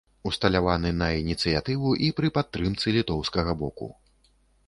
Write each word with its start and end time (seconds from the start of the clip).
Усталяваны 0.27 0.91
на 1.01 1.09
ініцыятыву 1.17 1.91
і 2.07 2.09
пры 2.19 2.27
падтрымцы 2.37 2.87
літоўскага 2.97 3.51
боку. 3.63 3.91